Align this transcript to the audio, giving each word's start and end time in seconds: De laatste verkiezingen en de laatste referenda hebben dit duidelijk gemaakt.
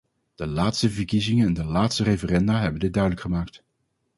De 0.35 0.45
laatste 0.47 0.89
verkiezingen 0.89 1.47
en 1.47 1.53
de 1.53 1.63
laatste 1.63 2.03
referenda 2.03 2.59
hebben 2.59 2.79
dit 2.79 2.93
duidelijk 2.93 3.21
gemaakt. 3.23 3.63